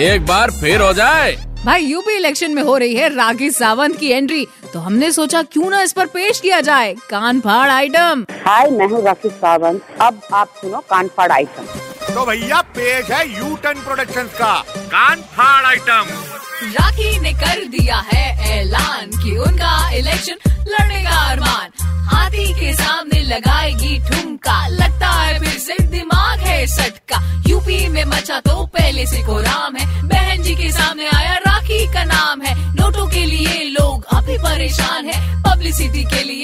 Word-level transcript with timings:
एक 0.00 0.26
बार 0.26 0.50
फिर 0.50 0.80
हो 0.80 0.92
जाए। 0.92 1.32
भाई 1.64 1.84
यूपी 1.84 2.16
इलेक्शन 2.16 2.50
में 2.50 2.62
हो 2.62 2.76
रही 2.76 2.94
है 2.94 3.08
राखी 3.14 3.50
सावंत 3.50 3.98
की 3.98 4.10
एंट्री। 4.10 4.46
तो 4.72 4.78
हमने 4.78 5.12
सोचा 5.12 5.42
क्यों 5.42 5.70
ना 5.70 5.82
इस 5.82 5.92
पर 5.92 6.06
पेश 6.06 6.40
किया 6.40 6.60
जाए। 6.60 6.94
कान 7.10 7.40
फाड़ 7.40 7.70
आइटम। 7.70 8.26
हाय 8.46 8.70
मैं 8.70 8.86
हूँ 8.86 9.02
राखी 9.04 9.28
सावंत। 9.28 9.82
अब 10.00 10.20
आप 10.34 10.54
सुनो 10.60 10.80
कान 10.80 11.08
फाड़ 11.08 11.30
आइटम। 11.32 11.66
तो 12.14 12.26
भैया 12.26 12.60
पेश 12.60 13.10
है 13.10 13.26
यू 13.38 13.56
टर्न 13.56 13.80
प्रोडक्शन 13.80 14.22
का 14.22 14.54
कान 14.86 15.22
फाड़ 15.22 15.64
आइटम। 15.66 16.23
राखी 16.62 17.18
ने 17.20 17.32
कर 17.32 17.64
दिया 17.68 17.96
है 18.12 18.24
ऐलान 18.50 19.10
कि 19.22 19.36
उनका 19.38 19.90
इलेक्शन 19.90 20.36
लड़ेगा 20.48 21.16
अरमान। 21.30 21.70
हाथी 22.08 22.46
के 22.60 22.72
सामने 22.74 23.22
लगाएगी 23.22 23.98
ठुमका। 23.98 24.66
लगता 24.68 25.08
है 25.08 25.38
फिर 25.40 25.58
से 25.58 25.76
दिमाग 25.84 26.38
है 26.38 26.66
सटका। 26.66 27.42
यूपी 27.46 27.88
में 27.88 28.04
मचा 28.04 28.38
तो 28.40 28.64
पहले 28.66 29.06
से 29.06 29.22
कोराम 29.22 29.76
है। 29.76 29.86
बहन 30.08 30.42
जी 30.42 30.54
के 30.54 30.70
सामने 30.72 31.08
आया 31.08 31.34
राखी 31.46 31.86
का 31.92 32.04
नाम 32.04 32.42
है। 32.42 32.54
नोटों 32.74 33.06
के 33.06 33.24
लिए 33.24 33.62
लोग 33.70 34.04
अभी 34.04 34.38
परेशान 34.38 35.08
है। 35.08 35.42
पब्लिसिटी 35.42 36.04
के 36.04 36.22
लिए 36.22 36.43